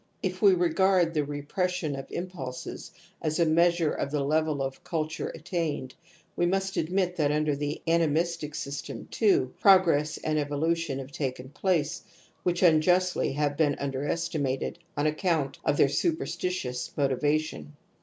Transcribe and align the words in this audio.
If 0.23 0.41
we 0.41 0.55
regard 0.55 1.13
the 1.13 1.23
repression 1.23 1.95
of 1.95 2.07
impidses 2.11 2.89
as 3.21 3.37
a 3.39 3.45
measure 3.45 3.91
of 3.91 4.09
the 4.09 4.23
level 4.23 4.63
of 4.63 4.83
culttu'e 4.83 5.31
attained, 5.35 5.93
we 6.35 6.47
must 6.47 6.75
admit 6.75 7.17
that 7.17 7.29
imder 7.29 7.55
the 7.55 7.83
animistic 7.87 8.55
system 8.55 9.07
too, 9.11 9.53
progress 9.59 10.17
and 10.17 10.39
evolution 10.39 10.97
have 10.97 11.11
taken 11.11 11.49
place, 11.49 12.01
which 12.41 12.63
unjustly 12.63 13.33
have 13.33 13.55
been 13.55 13.75
under 13.77 14.07
estimated 14.07 14.79
on 14.97 15.05
accoimt 15.05 15.57
of 15.63 15.77
their 15.77 15.87
susperstitious 15.87 16.89
motivation. 16.97 17.73